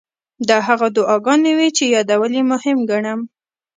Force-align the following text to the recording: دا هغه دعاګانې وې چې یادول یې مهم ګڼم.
دا 0.49 0.57
هغه 0.67 0.87
دعاګانې 0.95 1.51
وې 1.57 1.69
چې 1.77 1.83
یادول 1.95 2.31
یې 2.37 2.43
مهم 2.51 2.77
ګڼم. 2.89 3.19